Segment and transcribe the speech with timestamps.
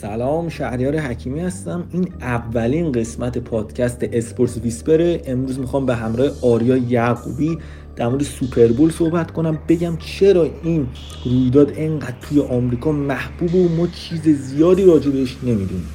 [0.00, 1.84] سلام شهریار حکیمی هستم.
[1.92, 7.58] این اولین قسمت پادکست اسپورتس ویسپره امروز می‌خوام به همراه آریا یعقوبی
[7.96, 10.86] در مورد سوپربول صحبت کنم بگم چرا این
[11.24, 15.88] رویداد انقدر توی آمریکا محبوب و ما چیز زیادی راجبش نمی‌دونیم.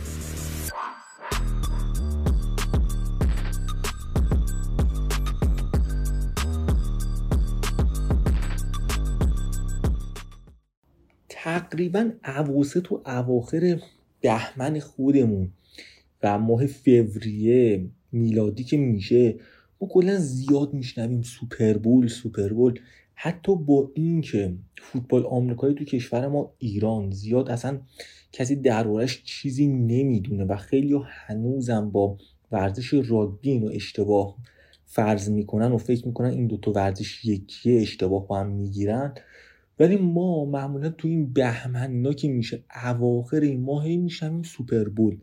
[11.44, 13.80] تقریبا عواسط و اواخر
[14.22, 15.52] بهمن خودمون
[16.24, 19.36] و ماه فوریه میلادی که میشه
[19.82, 22.80] ما کلا زیاد میشنویم سوپربول سوپربول
[23.14, 27.80] حتی با اینکه فوتبال آمریکایی تو کشور ما ایران زیاد اصلا
[28.32, 32.18] کسی دربارش چیزی نمی‌دونه و خیلی هنوزم با
[32.52, 34.36] ورزش راگبی اینو اشتباه
[34.86, 39.14] فرض می‌کنن و فکر می‌کنن این دوتا ورزش یکیه اشتباه با هم می‌گیرن.
[39.80, 45.18] ولی ما معمولا تو این بهمن که میشه اواخر این ماه میشنویم سوپربول.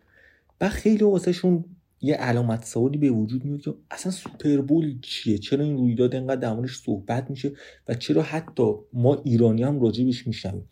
[0.60, 1.64] و خیلی واسهشون
[2.00, 6.49] یه علامت سوالی به وجود میاد که اصلا سوپربول چیه؟ چرا این رویداد انقدر در
[6.49, 7.52] موردش صحبت میشه
[7.88, 10.64] و چرا حتی ما ایرانی هم راجبش میشنویم؟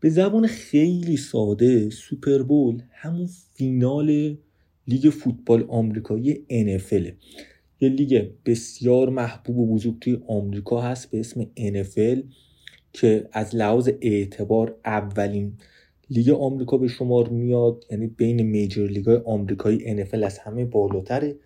[0.00, 4.36] به زبان خیلی ساده سوپربول همون فینال
[4.88, 7.12] لیگ فوتبال آمریکایی NFL
[7.80, 12.18] یه لیگ بسیار محبوب و بزرگ توی آمریکا هست به اسم NFL
[12.94, 15.52] که از لحاظ اعتبار اولین
[16.10, 21.36] لیگ آمریکا به شمار میاد یعنی بین major league های آمریکایی NFL از همه بالاتره.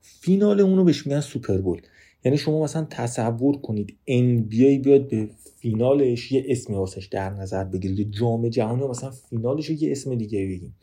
[0.00, 1.80] فینال اونو بهش میگن سوپربول
[2.24, 8.12] یعنی شما مثلا تصور کنید NBA بیاد به فینالش یه اسمی واسش در نظر بگیرید
[8.12, 10.74] جام جهانی مثلا فینالش یه اسم دیگه بگیم.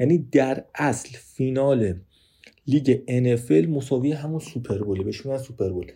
[0.00, 1.94] یعنی در اصل فینال
[2.66, 5.86] لیگ NFL مساوی همون سوپربوله بهش میگن سوپربول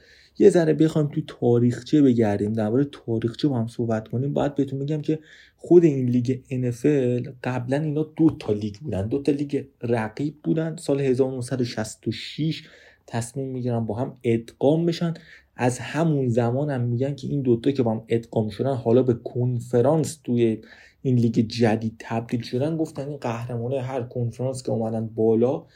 [0.40, 4.32] یه ذره بخوایم تو تاریخچه بگردیم درباره تاریخچه با هم صحبت کنیم.
[4.32, 5.18] باید بهتون بگم که
[5.56, 9.08] خود این لیگ NFL قبلا اینا دو تا لیگ بودن.
[9.08, 10.76] دو تا لیگ رقیب بودن.
[10.76, 12.62] سال 1966
[13.06, 15.14] تصمیم می‌گیرن با هم ادغام بشن.
[15.56, 19.14] از همون زمان هم میگن که این دوتا که با هم ادغام شدن حالا به
[19.14, 20.60] کنفرانس توی
[21.02, 22.76] این لیگ جدید تبدیل شدن.
[22.76, 25.66] گفتن این قهرمانه هر کنفرانس که اومدن بالا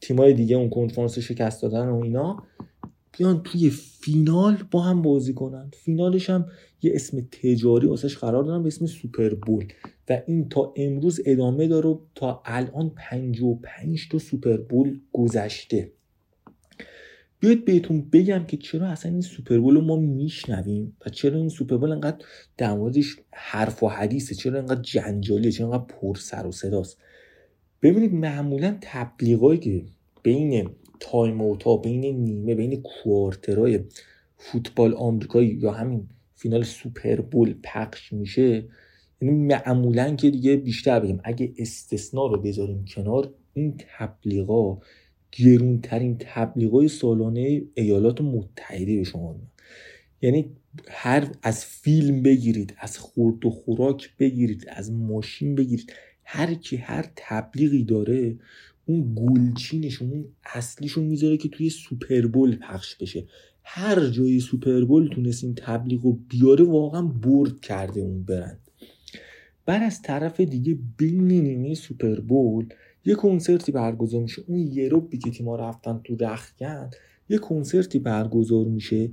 [0.00, 2.42] تیمای دیگه اون کنفرانس شکست دادن و اینا.
[3.18, 5.70] بیان توی فینال با هم بازی کنن.
[5.72, 6.46] فینالش هم
[6.82, 9.64] یه اسم تجاری واسش قرار دادن به اسم سوپر بول.
[10.08, 15.92] و این تا امروز ادامه داره تا الان 55 تا سوپر بول گذشته.
[17.40, 21.48] بیاید بهتون بگم که چرا اصلا این سوپر بول رو ما میشنویم و چرا این
[21.48, 22.24] سوپر بول انقدر
[22.56, 22.78] در
[23.32, 26.98] حرف و حدیثه چرا انقدر جنجالیه چرا انقدر پر سر و صداست.
[27.82, 29.82] ببینید معمولا تبلیغایی که
[30.22, 30.70] بین
[31.00, 33.80] time out ا بین نیمه بین quarter ای
[34.36, 38.68] فوتبال آمریکایی یا همین فینال سوپر بول پخش میشه
[39.20, 41.20] یعنی معمولا که دیگه بیشتر بگیم.
[41.24, 44.78] اگه استثنا رو بذاریم کنار این تبلیغا
[45.32, 49.52] گرونترین تبلیغای سالانه ایالات متحده به شمار میاد.
[50.22, 50.56] یعنی
[50.88, 55.92] هر از فیلم بگیرید از خورد و خوراک بگیرید از ماشین بگیرید
[56.24, 58.36] هر کی هر تبلیغی داره
[58.86, 60.24] اون گلچینشون اون
[60.54, 63.24] اصلیشون می‌ذاره که توی سوپربول پخش بشه.
[63.62, 68.58] هر جای سوپربول تونست این تبلیغ رو بیاره واقعا برد کرده اون برند.
[69.66, 72.66] بعد از طرف دیگه بین نیمه سوپربول
[73.04, 74.42] یه کنسرتی برگزار میشه.
[74.46, 76.90] اون یه ربعی که تیما رفتن تو رخکن
[77.28, 79.10] یه کنسرتی برگزار میشه.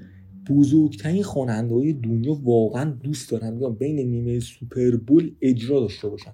[0.50, 6.32] بزرگترین خواننده های دنیا واقعا دوست دارن بیان بین نیمه سوپربول اجرا داشته باشن.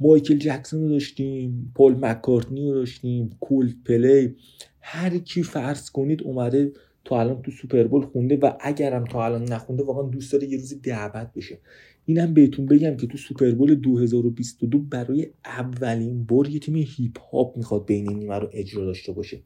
[0.00, 4.34] مایکل جکسون رو داشتیم پل مکارتنی رو داشتیم کلدپلی.
[4.80, 6.72] هر کی فرض کنید اومده
[7.04, 10.76] تا الان تو سوپربول خونده و اگرم تا الان نخونده واقعا دوست داره یه روزی
[10.76, 11.58] دعوت بشه.
[12.04, 17.86] اینم بهتون بگم که تو سوپربول 2022 برای اولین بار یه تیم هیپ هاپ می‌خواد
[17.86, 19.40] بین نیمه رو اجرا داشته باشه.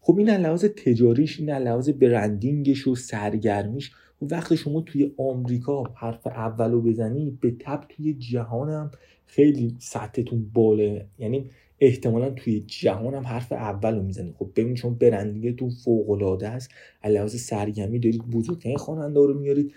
[0.00, 3.92] خب این لحاظ تجاریش این لحاظ branding ش و سرگرمیش.
[4.22, 8.90] وقتی شما توی آمریکا حرف اولو بزنی به تبع توی جهانم.
[9.30, 11.06] خیلی سطحتون باله.
[11.18, 11.50] یعنی
[11.80, 16.70] احتمالا توی جهان هم حرف اول رو می‌زنید خب ببین چون برندینگتون فوق العاده است
[17.04, 19.72] لحاظ سرگرمی دارید بزرگترین خواننده رو میارید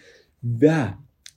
[0.61, 0.93] و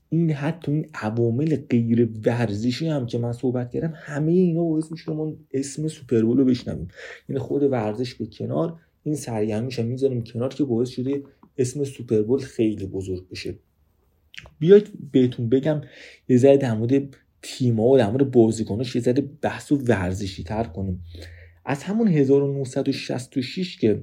[0.08, 5.12] این حتی این عوامل غیر ورزشی هم که من صحبت کردم همه اینا باعث میشه
[5.12, 6.88] ما اسم سوپربول رو بشنویم.
[7.28, 11.22] یعنی خود ورزش به کنار این سرگرمیش هم می‌ذاریم کنار که باعث شده
[11.58, 13.54] اسم سوپربول خیلی بزرگ بشه.
[14.58, 15.80] بیاید بهتون بگم
[16.28, 21.02] یه ذره در مورد تیما و در مورد بازیکناش یه ذره بحثو ورزشی تر کنیم.
[21.64, 24.02] از همون 1966 که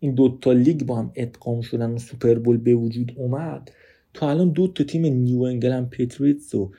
[0.00, 3.70] این دو تا لیگ با هم ادغام شدن و سوپربول به وجود اومد
[4.14, 6.72] تا الان دو تا تیم نیو انگلند پتریوتس و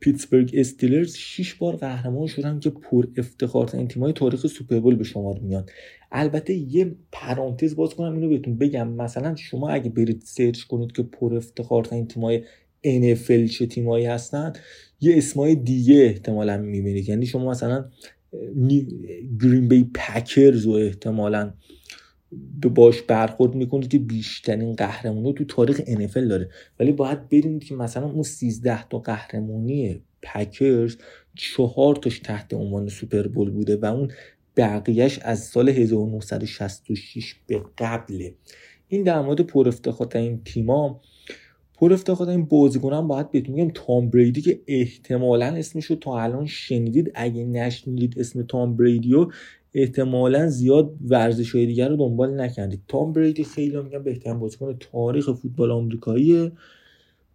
[0.00, 5.66] پیتسبرگ استیلرز 6 بار قهرمان شدن که پر افتخارترین تیمای تاریخ سوپربول به شمار میان.
[6.12, 11.02] البته یه پرانتز باز کنم اینو بهتون بگم مثلا شما اگه برید سرچ کنید که
[11.02, 12.42] پر افتخارترین تیمای
[12.86, 14.52] NFL چه تیمایی هستن
[15.00, 17.84] یه اسمای دیگه احتمالا می‌بینید یعنی شما مثلا
[19.40, 21.52] گرین بی پکرز و احتمالا
[22.60, 26.48] به باش برخورد می‌کنید که بیشترین قهرمانی تو تاریخ NFL داره.
[26.80, 30.96] ولی باید بریم که مثلا اون 13 تا قهرمانی پکرز
[31.34, 34.10] چهار تاش تحت عنوان سوپربول بوده و اون
[34.56, 38.34] بقیهش از سال 1966 به قبله.
[38.88, 39.72] این در مورد پر
[40.14, 41.00] این تیما
[41.80, 47.12] پر افتخار این بازیکنان باید بهتون میگم تام بریدی که احتمالا اسمشو تا الان شنیدید.
[47.14, 49.26] اگه نشنیدید اسم تام بریدیو
[49.74, 52.80] احتمالا زیاد ورزش های دیگر رو دنبال نکردید.
[52.88, 56.52] تام بریدی خیلی میگم بهترین بازیکن تاریخ فوتبال آمریکایی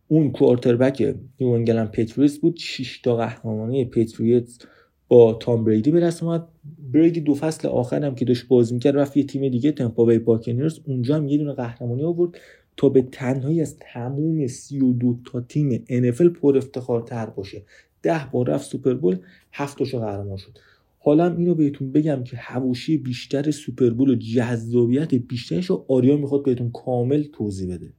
[0.08, 2.58] اون کوارتربک نیو انگلند پتریوتس بود.
[2.58, 4.60] 6 تا قهرمانی پتریوتس
[5.08, 6.48] با تام بریدی به دست اومد.
[6.94, 10.80] بریدی دو فصل آخرم که داشت بازی می‌کرد رفت یه تیم دیگه Tampa Bay Buccaneers.
[10.88, 12.32] اونجا هم یه دونه قهرمانی آورد.
[12.78, 17.66] تا به تنهایی از تموم 32 تا تیم NFL پر افتخارتر باشه.
[18.02, 19.20] ده بار رفت سوپربول
[19.52, 20.58] هفت تاشو قهرمان شد.
[21.00, 26.72] حالا اینو بهتون بگم که حواشی بیشتر سوپربول و جذابیت بیشترش رو آریا می‌خواد بهتون
[26.72, 27.94] کامل توضیح بده.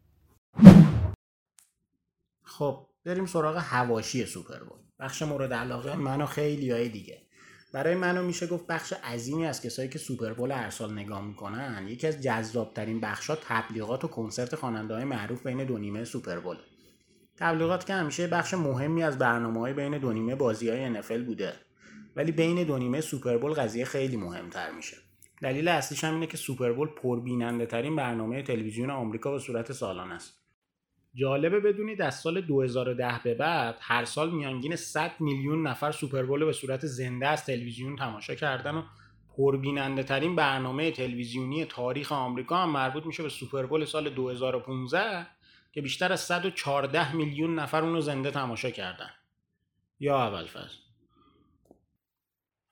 [2.42, 7.22] خب بریم سراغ حواشی سوپربول بخش مورد علاقه من و خیلی های دیگه.
[7.74, 12.06] برای منو میشه گفت بخش عظیمی از کسایی که سوپربول هر سال نگاه می‌کنن یکی
[12.06, 16.56] از جذابترین بخشا تبلیغات و کنسرت خواننده های معروف بین دو نیمه سوپربول
[17.36, 21.52] تبلیغات که همیشه بخش مهمی از برنامه های بین دو نیمه بازی های NFL بوده
[22.16, 24.96] ولی بین دو نیمه سوپربول قضیه خیلی مهمتر میشه.
[25.42, 30.43] دلیل اصلیش هم اینه که سوپربول پربیننده ترین برنامه تلویزیون آمریکا به صورت سالانه است.
[31.14, 36.52] جالبه بدونید از سال 2010 به بعد هر سال میانگین 100 میلیون نفر سوپربول به
[36.52, 38.82] صورت زنده از تلویزیون تماشا کردن و
[39.36, 45.26] پربیننده ترین برنامه تلویزیونی تاریخ آمریکا هم مربوط میشه به سوپربول سال 2015
[45.72, 49.10] که بیشتر از 114 میلیون نفر اونو زنده تماشا کردن.
[50.00, 50.78] یا اول فصل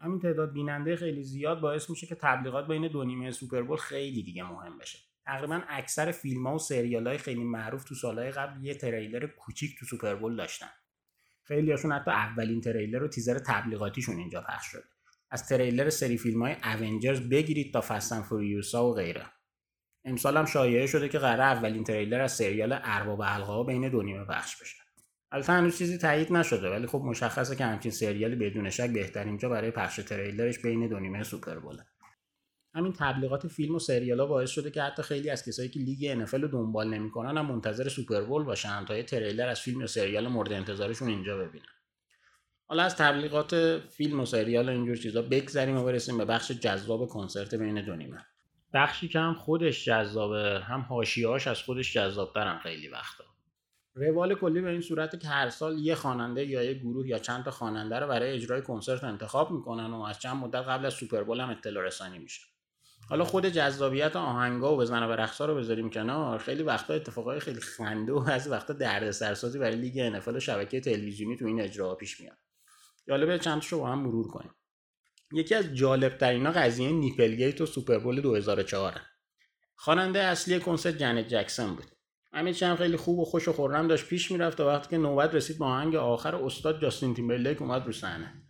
[0.00, 4.44] همین تعداد بیننده خیلی زیاد باعث میشه که تبلیغات بین دو نیمه سوپربول خیلی دیگه
[4.44, 4.98] مهم بشه.
[5.26, 9.78] تقریبا اکثر فیلم ها و سریال های خیلی معروف تو سالهای قبل یه تریلر کوچیک
[9.78, 10.70] تو سوپربول داشتن.
[11.42, 14.84] خیلی هاشون حتی اولین تریلر و تیزر تبلیغاتیشون اینجا پخش شد
[15.30, 19.26] از تریلر سری فیلم های Avengers بگیرید تا Fast and Furious ا و غیره.
[20.04, 24.24] امسال هم شایعه شده که قراره اولین تریلر از سریال ارباب حلقه بین دو نیمه
[24.24, 24.76] پخش بشه.
[25.32, 29.48] البته هنوز چیزی تایید نشده ولی خب مشخصه که همچین سریالی بدون شک بهترین جا
[29.48, 31.86] برای پخش تریلرش بین دو نیمه سوپربوله
[32.74, 36.26] همین تبلیغات فیلم و سریال ها باعث شده که حتی خیلی از کسایی که لیگ
[36.26, 40.28] NFL رو دنبال نمی‌کنن هم منتظر سوپربول باشن تا یه تریلر از فیلم و سریال
[40.28, 41.66] مورد انتظارشون اینجا ببینن.
[42.66, 47.08] حالا از تبلیغات فیلم و سریال و اینجور چیزا بگذریم و برسیم به بخش جذاب
[47.08, 48.26] کنسرت بین دو نیمه.
[48.74, 53.24] بخشی که هم خودش جذابه هم حاشیه‌هاش از خودش جذابترن خیلی وقتا.
[53.94, 57.44] روال کلی به این صورته که هر سال یه خواننده یا یه گروه یا چند
[57.44, 61.40] تا خواننده رو برای اجرای کنسرت انتخاب می‌کنن و از چند مدت قبل از سوپربول
[61.40, 62.51] هم اطلاع رسانی میشه.
[63.08, 66.38] حالا خود جذابیت آهنگا و بزن و رقصا رو بذاریم کنار.
[66.38, 70.80] خیلی وقتا اتفاقای خیلی خنده و از وقتا درد سرسازی برای لیگ NFL و شبکه
[70.80, 72.36] تلویزیونی تو این اجراها پیش میاد.
[73.08, 74.50] جالبه چند با هم مرور کنیم.
[75.32, 79.00] یکی از جالب ترینا قضیه Nipplegate و سوپربول 2004
[79.76, 81.86] خواننده اصلی کنسرت جنت جکسون بود.
[82.52, 85.34] چی هم خیلی خوب و خوش و خرم داشت پیش می‌رفت تا وقتی که نوبت
[85.34, 88.41] رسید با آهنگ آخر استاد جاستین تیمبرلیک اومد رو صحنه.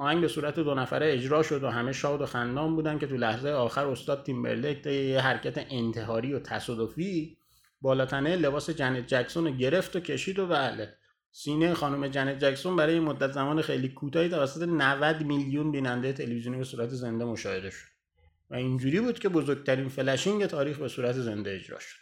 [0.00, 3.16] آهنگ به صورت دو نفره اجرا شد و همه شاد و خندان بودن که تو
[3.16, 7.36] لحظه آخر استاد تیمبرلیک یه حرکت انتحاری و تصادفی
[7.80, 10.96] بالاتنه لباس جنت جکسون رو گرفت و کشید و بله.
[11.32, 16.64] سینه خانم جنت جکسون برای مدت زمان خیلی کوتاهی توسط 90 میلیون بیننده تلویزیونی به
[16.64, 17.88] صورت زنده مشاهده شد.
[18.50, 21.98] و اینجوری بود که بزرگترین flashing تاریخ به صورت زنده اجرا شد.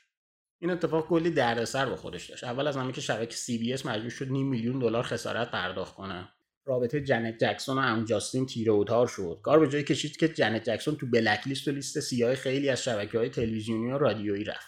[0.59, 2.45] این اتفاق کلی دردسر به خودش داشت.
[2.45, 6.29] اول از همه که شبکه CBS مجبور شد نیم میلیون دلار خسارت پرداخت کنه.
[6.69, 9.41] رابطه جنت جکسون و ام جاستین تیره و شد.
[9.43, 12.83] کار به جایی کشید که جنت جکسون تو black list و لیست سیاه خیلی از
[12.83, 14.67] شبکه های تلویزیونی و رادیویی رفت.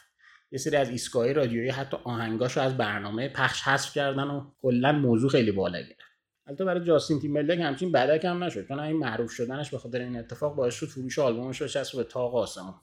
[0.52, 5.30] یه سری از ایستگاه رادیویی حتی آهنگاشو از برنامه پخش حذف کردن و کلا موضوع
[5.30, 6.10] خیلی بالا گرفت.
[6.46, 10.18] البته برای جاستین تیمبرلک همچین بدک هم نشد چون این معروف شدنش به خاطر این
[10.18, 12.74] اتفاق باعث شد فروش آلبومش بچسبه به تاق آسمون.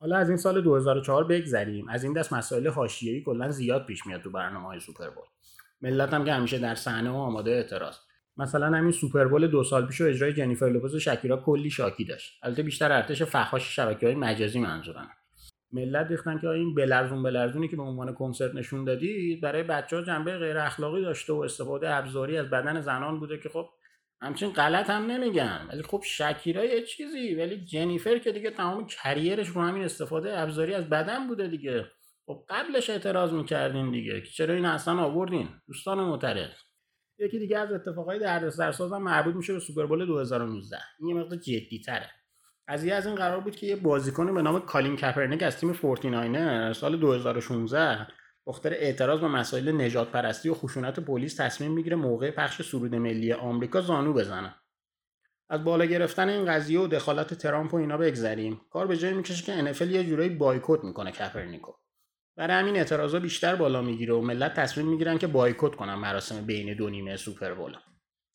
[0.00, 1.88] حالا از این سال 2004 بگذریم.
[1.88, 5.24] از این دست مسائل حاشیه‌ای کلا زیاد پیش میاد تو برنامه های سوپربول
[5.80, 7.96] ملت هم که همیشه در صحنه و آماده اعتراض.
[8.36, 12.38] مثلا همین سوپربول دو سال پیش و اجرای جنیفر لوپز و شکیرا کلی شاکی داشت.
[12.42, 15.08] البته بیشتر ارتش فحاش شبکه های مجازی منظورن
[15.72, 20.02] ملت ریختن که این بلرزون بلرزونی که به عنوان کنسرت نشون دادید برای بچه ها
[20.02, 23.68] جنبه غیر اخلاقی داشته و استفاده ابزاری از بدن زنان بوده که خب
[24.20, 25.66] همچین غلط هم نمیگن.
[25.72, 30.74] ولی خب شکیرا یه چیزی ولی جنیفر که دیگه تمام کریرش رو همین استفاده ابزاری
[30.74, 31.86] از بدن بوده دیگه.
[32.26, 34.20] خب قبلش اعتراض می‌کردین دیگه.
[34.20, 36.50] که چرا این اصلا آوردین؟ دوستان معترض.
[37.22, 41.82] یکی دیگه از اتفاقای دردسرساز هم مربوط میشه به سوپربول 2019 این یه مقدار جدی
[41.86, 42.10] تره
[42.68, 46.22] قضیه از این قرار بود که یه بازیکن به نام کالین کپرنیک از تیم Forty
[46.22, 48.06] Niner سال 2016
[48.46, 52.94] به خاطر اعتراض به مسائل نژاد پرستی و خشونت پلیس تصمیم می‌گیره موقع پخش سرود
[52.94, 54.54] ملی آمریکا زانو بزنه.
[55.48, 58.60] از بالا گرفتن این قضیه و دخالت ترامپ و اینا بگذریم.
[58.70, 61.72] کار به جایی می‌کشه که NFL یه جورایی بایکوت می‌کنه کپرنیکو.
[62.36, 66.76] برای همین اعتراضا بیشتر بالا می‌گیره و ملت تصمیم می‌گیرن که بایکوت کنن مراسم بین
[66.76, 67.54] دو نیمه سوپر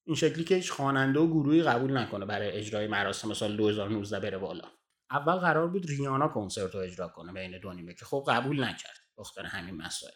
[0.08, 4.38] این شکلی که هیچ خواننده و گروهی قبول نکنه برای اجرای مراسم سال 2019 بره
[4.38, 4.66] بالا.
[5.12, 8.98] اول قرار بود ریانا کنسرت رو اجرا کنه بین دو نیمه که خب قبول نکرد.
[9.18, 10.14] دختر همین مسائل.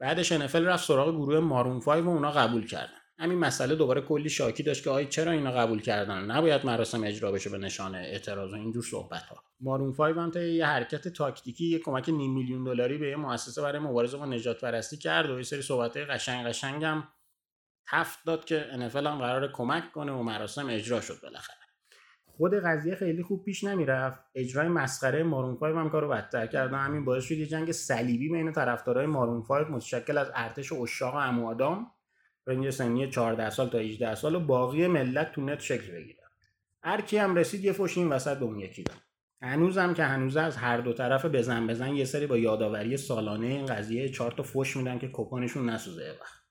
[0.00, 2.97] بعدش NFL رفت سراغ گروه مارون 5 و اونا قبول کردن.
[3.18, 7.32] همین مسئله دوباره کلی شاکی داشت که آی چرا اینا قبول کردن؟ نباید مراسم اجرا
[7.32, 11.66] بشه به نشان اعتراض و اینجور صحبت ها مارون 5 هم تا یه حرکت تاکتیکی
[11.66, 15.36] یه کمک نیم میلیون دلاری به یه مؤسسه برای مبارزه با نجات پرستی کرد و
[15.36, 17.08] یه سری صحبت قشنگ قشنگ هم
[17.90, 21.56] تفت داد که NFL هم قرار کمک کنه و مراسم اجرا شد بالاخره.
[22.26, 24.20] خود قضیه خیلی خوب پیش نمی‌رفت.
[24.34, 28.52] اجرای مسخره مارون 5 هم کارو بدتر کرد همین باعث شد یه جنگ صلیبی بین
[28.52, 31.86] طرفدارای مارون 5 متشکل از ارتش اشاق عمو آدم
[32.48, 36.22] رنج سنی 14 سال تا 18 سال و باقی ملت تو نت شکل بگیره.
[36.82, 38.96] هر کی هم رسید یه فوش این وسط به اون یکی داد.
[39.42, 43.66] هنوزم که هنوز از هر دو طرف بزن بزن یه سری با یادآوری سالانه این
[43.66, 46.42] قضیه چهار تا فوش میدن که کپانشون نسوزه وقت.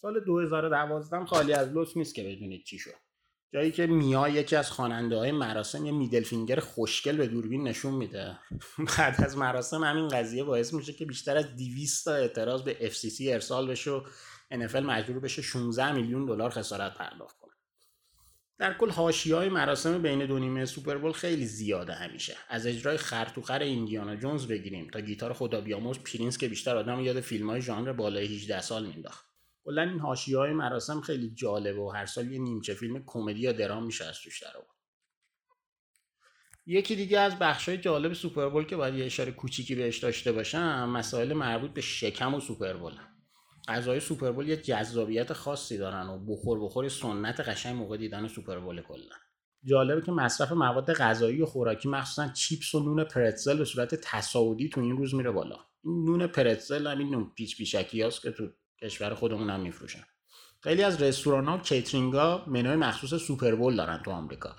[0.00, 2.94] سال 2012 خالی از لطف نیست که بدونید چی شد.
[3.52, 7.94] جایی که M.I.A یکی از خواننده های مراسم یه middle finger خوشگل به دوربین نشون
[7.94, 8.38] میده.
[8.98, 13.20] بعد از مراسم همین قضیه باعث میشه که بیشتر از 200 تا اعتراض به FCC
[13.20, 14.00] ارسال بشه و
[14.52, 17.52] NFL مجبور بشه 16 میلیون دلار خسارت پرداخت کنه.
[18.58, 22.36] در کل های مراسم بین دو نیمه سوپربول خیلی زیاده همیشه.
[22.48, 26.76] از اجرای خر تو خر ایندیانا جونز بگیریم تا گیتار خدا بیامرز پرینس که بیشتر
[26.76, 29.28] آدم یاد فیلم های ژانر بالای 18 سال مینداخت
[29.64, 30.00] کلا این
[30.36, 34.18] های مراسم خیلی جالبه و هر سال یه نیمچه فیلم کمدی یا درام میشه از
[34.18, 34.52] توش در
[36.66, 41.32] یکی دیگه از بخشای جالب سوپربول که باید یه اشاره کوچیکی بهش داشته باشم مسائل
[41.32, 42.92] مربوط به شکم و سوپربول
[43.68, 49.14] غذای سوپربول یه جذابیت خاصی دارن و بخور بخور سنت قشنگ موقع دیدن سوپربول کلا.
[49.64, 54.68] جالبه که مصرف مواد غذایی و خوراکی مخصوصا چیپس و نون پرتزل به صورت تصاعدی
[54.68, 55.56] تو این روز میره بالا.
[55.84, 58.48] این نون پرتزل همین نون پیچ پیچکی که تو
[58.82, 60.04] کشور خودمون هم میفروشن.
[60.62, 64.56] خیلی از رستوران ها و کیترینگ ها منوی مخصوص سوپربول دارن تو آمریکا.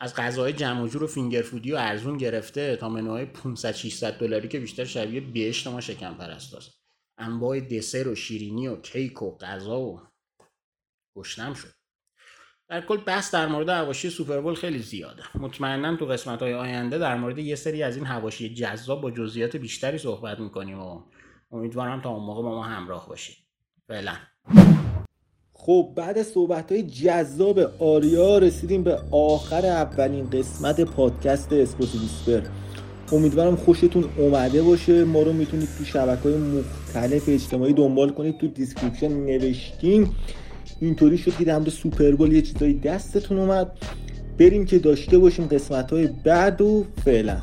[0.00, 3.72] از غذاهای جمع و جور و finger food ی و ارزون گرفته تا منوهای 500
[3.72, 6.77] 600 دلاری که بیشتر شبیه بهشت ما شکم پرستاست
[7.18, 10.00] انواع دسر و شیرینی و کیک و غذا و
[11.16, 11.72] گشنم شد.
[12.68, 15.22] در کل بحث در مورد حواشی سوپربول خیلی زیاده.
[15.38, 19.56] مطمئنا تو قسمت های آینده در مورد یه سری از این حواشی جذاب با جزئیات
[19.56, 21.02] بیشتری صحبت می‌کنیم و
[21.50, 23.36] امیدوارم تا اون موقع با ما همراه باشید
[23.88, 24.14] فعلا.
[25.52, 32.48] خب بعد از صحبت های جذاب آریا رسیدیم به آخر اولین قسمت پادکست Sport Whisper
[33.12, 35.04] امیدوارم خوشتون اومده باشه.
[35.04, 40.10] ما رو می‌تونید تو شبکه های مختلف اجتماعی دنبال کنید تو description نوشتیم
[40.80, 43.72] اینطوری شد که در سوپر یه چیزایی دستتون اومد.
[44.38, 47.36] بریم که داشته باشیم قسمت های بعد و فعلا.